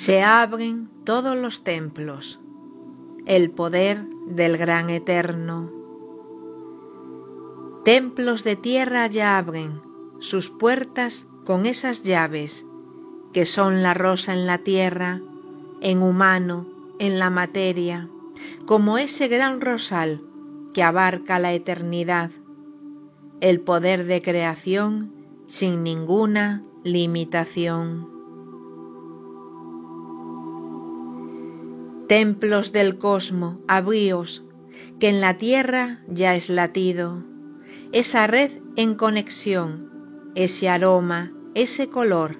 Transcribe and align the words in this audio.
Se 0.00 0.22
abren 0.22 0.88
todos 1.04 1.36
los 1.36 1.62
templos, 1.62 2.40
el 3.26 3.50
poder 3.50 4.02
del 4.28 4.56
gran 4.56 4.88
eterno. 4.88 5.70
Templos 7.84 8.42
de 8.42 8.56
tierra 8.56 9.08
ya 9.08 9.36
abren 9.36 9.82
sus 10.18 10.48
puertas 10.48 11.26
con 11.44 11.66
esas 11.66 12.02
llaves 12.02 12.64
que 13.34 13.44
son 13.44 13.82
la 13.82 13.92
rosa 13.92 14.32
en 14.32 14.46
la 14.46 14.56
tierra, 14.56 15.20
en 15.82 16.02
humano, 16.02 16.66
en 16.98 17.18
la 17.18 17.28
materia, 17.28 18.08
como 18.64 18.96
ese 18.96 19.28
gran 19.28 19.60
rosal 19.60 20.22
que 20.72 20.82
abarca 20.82 21.38
la 21.38 21.52
eternidad, 21.52 22.30
el 23.42 23.60
poder 23.60 24.06
de 24.06 24.22
creación 24.22 25.12
sin 25.46 25.82
ninguna 25.82 26.62
limitación. 26.84 28.19
Templos 32.10 32.72
del 32.72 32.98
cosmo, 32.98 33.60
abríos, 33.68 34.44
que 34.98 35.08
en 35.08 35.20
la 35.20 35.38
tierra 35.38 36.00
ya 36.08 36.34
es 36.34 36.50
latido, 36.50 37.22
esa 37.92 38.26
red 38.26 38.50
en 38.74 38.96
conexión, 38.96 40.32
ese 40.34 40.68
aroma, 40.68 41.30
ese 41.54 41.88
color, 41.88 42.38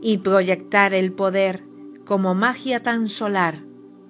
y 0.00 0.16
proyectar 0.16 0.94
el 0.94 1.12
poder 1.12 1.64
como 2.06 2.34
magia 2.34 2.82
tan 2.82 3.10
solar 3.10 3.62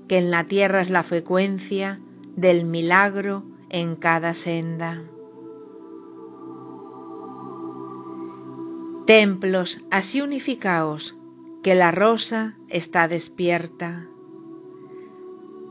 que 0.06 0.18
en 0.18 0.30
la 0.30 0.44
tierra 0.44 0.80
es 0.82 0.90
la 0.90 1.02
frecuencia 1.02 1.98
del 2.36 2.64
milagro 2.64 3.42
en 3.70 3.96
cada 3.96 4.32
senda. 4.32 5.02
Templos 9.08 9.80
así 9.90 10.22
unificaos 10.22 11.16
que 11.64 11.74
la 11.74 11.90
rosa 11.90 12.54
está 12.68 13.08
despierta. 13.08 14.08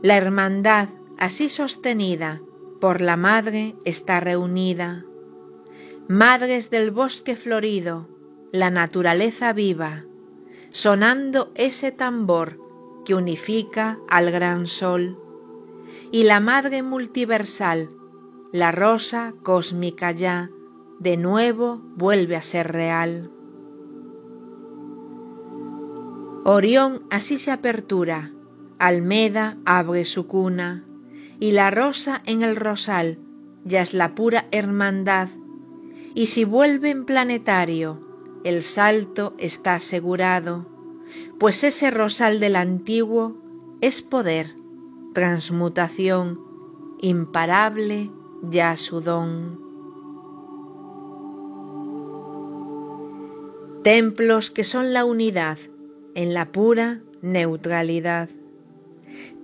La 0.04 0.18
hermandad 0.18 0.90
así 1.16 1.48
sostenida 1.48 2.42
por 2.78 3.00
la 3.00 3.16
madre 3.16 3.74
está 3.86 4.20
reunida. 4.20 5.02
Madres 6.08 6.68
del 6.68 6.90
bosque 6.90 7.36
florido, 7.36 8.06
la 8.52 8.68
naturaleza 8.68 9.54
viva, 9.54 10.04
sonando 10.72 11.52
ese 11.54 11.90
tambor 11.90 12.58
que 13.06 13.14
unifica 13.14 13.96
al 14.06 14.30
gran 14.30 14.66
sol, 14.66 15.18
y 16.12 16.24
la 16.24 16.38
madre 16.38 16.82
multiversal, 16.82 17.88
la 18.52 18.72
rosa 18.72 19.32
cósmica 19.42 20.12
ya, 20.12 20.50
de 20.98 21.16
nuevo 21.16 21.80
vuelve 21.96 22.36
a 22.36 22.42
ser 22.42 22.70
real. 22.70 23.30
Orión 26.44 27.04
así 27.08 27.38
se 27.38 27.50
apertura, 27.50 28.33
Almeda 28.78 29.56
abre 29.64 30.04
su 30.04 30.26
cuna, 30.26 30.84
y 31.40 31.52
la 31.52 31.70
rosa 31.70 32.22
en 32.26 32.42
el 32.42 32.56
rosal 32.56 33.18
ya 33.64 33.82
es 33.82 33.94
la 33.94 34.14
pura 34.14 34.46
hermandad, 34.50 35.28
y 36.14 36.28
si 36.28 36.44
vuelve 36.44 36.90
en 36.90 37.04
planetario, 37.04 38.00
el 38.44 38.62
salto 38.62 39.34
está 39.38 39.76
asegurado, 39.76 40.66
pues 41.38 41.64
ese 41.64 41.90
rosal 41.90 42.40
del 42.40 42.56
antiguo 42.56 43.36
es 43.80 44.02
poder, 44.02 44.54
transmutación, 45.14 46.40
imparable 47.00 48.10
ya 48.42 48.76
su 48.76 49.00
don. 49.00 49.60
Templos 53.82 54.50
que 54.50 54.64
son 54.64 54.92
la 54.92 55.04
unidad 55.04 55.58
en 56.14 56.32
la 56.32 56.52
pura 56.52 57.00
neutralidad. 57.20 58.30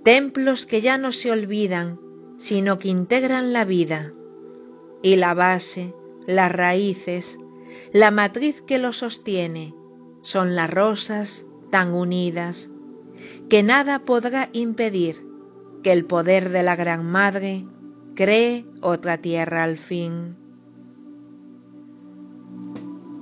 Templos 0.03 0.65
que 0.65 0.81
ya 0.81 0.97
no 0.97 1.11
se 1.11 1.31
olvidan, 1.31 1.99
sino 2.37 2.79
que 2.79 2.87
integran 2.87 3.53
la 3.53 3.65
vida 3.65 4.13
y 5.03 5.15
la 5.15 5.35
base, 5.35 5.93
las 6.25 6.51
raíces, 6.51 7.37
la 7.93 8.09
matriz 8.09 8.61
que 8.63 8.79
lo 8.79 8.93
sostiene 8.93 9.75
son 10.21 10.55
las 10.55 10.71
rosas 10.71 11.45
tan 11.69 11.93
unidas 11.93 12.69
que 13.47 13.61
nada 13.61 13.99
podrá 13.99 14.49
impedir 14.53 15.23
que 15.83 15.91
el 15.91 16.05
poder 16.05 16.49
de 16.49 16.63
la 16.63 16.75
Gran 16.75 17.05
Madre 17.05 17.65
cree 18.15 18.65
otra 18.81 19.19
tierra 19.19 19.63
al 19.63 19.77
fin. 19.77 20.35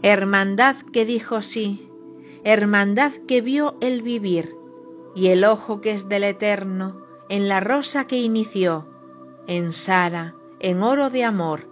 Hermandad 0.01 0.77
que 0.93 1.03
dijo 1.03 1.41
sí, 1.41 1.89
hermandad 2.45 3.11
que 3.27 3.41
vio 3.41 3.77
el 3.81 4.01
vivir 4.01 4.58
y 5.15 5.27
el 5.27 5.43
ojo 5.43 5.81
que 5.81 5.91
es 5.91 6.07
del 6.07 6.23
eterno 6.23 7.01
en 7.29 7.47
la 7.47 7.59
rosa 7.59 8.07
que 8.07 8.17
inició, 8.17 8.87
en 9.47 9.71
Sara, 9.71 10.35
en 10.59 10.81
oro 10.83 11.09
de 11.09 11.23
amor, 11.23 11.67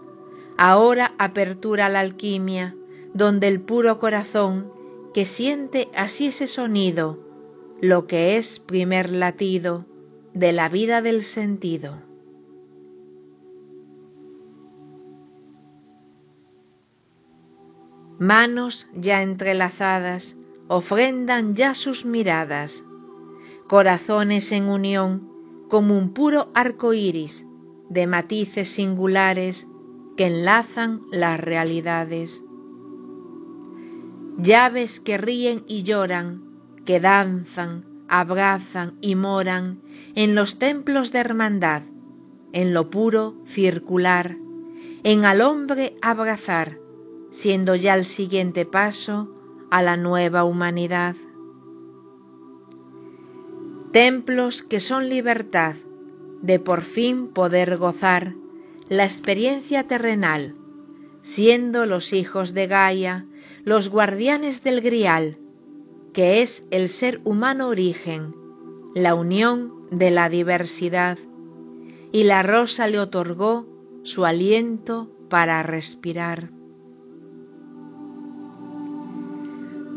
ahora 0.57 1.13
apertura 1.17 1.89
la 1.89 1.99
alquimia, 1.99 2.75
donde 3.13 3.47
el 3.47 3.61
puro 3.61 3.99
corazón 3.99 4.71
que 5.13 5.25
siente 5.25 5.89
así 5.95 6.27
ese 6.27 6.47
sonido, 6.47 7.19
lo 7.81 8.07
que 8.07 8.37
es 8.37 8.59
primer 8.59 9.11
latido 9.11 9.85
de 10.33 10.51
la 10.51 10.69
vida 10.69 11.01
del 11.01 11.23
sentido. 11.23 12.01
Manos 18.19 18.87
ya 18.95 19.21
entrelazadas 19.21 20.35
ofrendan 20.67 21.55
ya 21.55 21.75
sus 21.75 22.03
miradas, 22.03 22.83
corazones 23.67 24.51
en 24.51 24.65
unión 24.65 25.29
como 25.69 25.97
un 25.97 26.13
puro 26.13 26.49
arco 26.53 26.93
iris 26.93 27.45
de 27.89 28.07
matices 28.07 28.69
singulares 28.69 29.67
que 30.15 30.27
enlazan 30.27 31.01
las 31.11 31.39
realidades 31.39 32.41
llaves 34.37 34.99
que 34.99 35.17
ríen 35.17 35.63
y 35.67 35.83
lloran, 35.83 36.43
que 36.85 36.99
danzan, 36.99 37.85
abrazan 38.07 38.97
y 39.01 39.15
moran 39.15 39.81
en 40.15 40.35
los 40.35 40.59
templos 40.59 41.11
de 41.11 41.19
hermandad, 41.19 41.81
en 42.53 42.73
lo 42.73 42.89
puro 42.89 43.35
circular, 43.47 44.37
en 45.03 45.25
al 45.25 45.41
hombre 45.41 45.95
abrazar, 46.01 46.77
siendo 47.31 47.75
ya 47.75 47.95
el 47.95 48.05
siguiente 48.05 48.65
paso 48.65 49.33
a 49.71 49.81
la 49.81 49.97
nueva 49.97 50.43
humanidad. 50.43 51.15
Templos 53.97 54.61
que 54.61 54.79
son 54.79 55.09
libertad, 55.09 55.73
de 56.43 56.59
por 56.59 56.83
fin 56.83 57.29
poder 57.29 57.77
gozar 57.77 58.35
la 58.89 59.05
experiencia 59.05 59.87
terrenal, 59.87 60.53
siendo 61.23 61.87
los 61.87 62.13
hijos 62.13 62.53
de 62.53 62.67
Gaia 62.67 63.25
los 63.63 63.89
guardianes 63.89 64.63
del 64.63 64.81
grial, 64.81 65.39
que 66.13 66.43
es 66.43 66.63
el 66.69 66.89
ser 66.89 67.21
humano 67.23 67.69
origen, 67.69 68.35
la 68.93 69.15
unión 69.15 69.73
de 69.89 70.11
la 70.11 70.29
diversidad, 70.29 71.17
y 72.11 72.23
la 72.25 72.43
rosa 72.43 72.87
le 72.87 72.99
otorgó 72.99 73.65
su 74.03 74.25
aliento 74.25 75.09
para 75.27 75.63
respirar. 75.63 76.51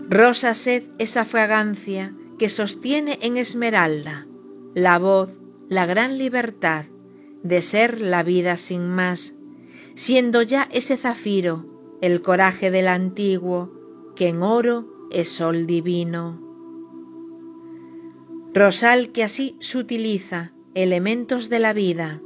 Rosa 0.09 0.55
sed 0.55 0.85
esa 0.99 1.27
fragancia 1.27 2.15
que 2.41 2.49
sostiene 2.49 3.19
en 3.21 3.37
esmeralda 3.37 4.27
la 4.73 4.99
voz, 4.99 5.29
la 5.69 5.85
gran 5.85 6.17
libertad 6.17 6.87
de 7.43 7.61
ser 7.61 8.01
la 8.01 8.23
vida 8.23 8.57
sin 8.57 8.89
más, 8.89 9.35
siendo 9.95 10.41
ya 10.41 10.67
ese 10.73 10.97
zafiro 10.97 11.67
el 12.01 12.23
coraje 12.23 12.71
del 12.71 12.89
antiguo, 12.89 13.71
que 14.17 14.29
en 14.29 14.43
oro 14.43 14.87
es 15.11 15.29
sol 15.29 15.67
divino. 15.67 16.41
Rosal 18.55 19.13
que 19.13 19.23
así 19.23 19.57
sutiliza 19.61 20.55
elementos 20.73 21.51
de 21.51 21.59
la 21.59 21.75
vida, 21.75 22.23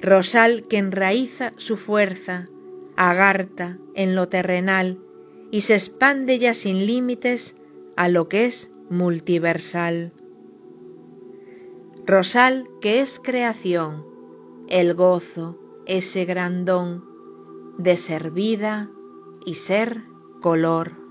rosal 0.00 0.66
que 0.66 0.78
enraiza 0.78 1.52
su 1.58 1.76
fuerza, 1.76 2.48
agarta 2.96 3.78
en 3.94 4.16
lo 4.16 4.26
terrenal 4.26 4.98
y 5.52 5.60
se 5.60 5.74
expande 5.74 6.40
ya 6.40 6.54
sin 6.54 6.86
límites 6.86 7.54
a 7.94 8.08
lo 8.08 8.28
que 8.28 8.46
es 8.46 8.71
multiversal. 8.92 10.12
Rosal 12.06 12.68
que 12.82 13.00
es 13.00 13.18
creación, 13.18 14.04
el 14.68 14.94
gozo, 14.94 15.58
ese 15.86 16.26
grandón 16.26 17.02
de 17.78 17.96
ser 17.96 18.30
vida 18.30 18.90
y 19.46 19.54
ser 19.54 20.02
color. 20.42 21.01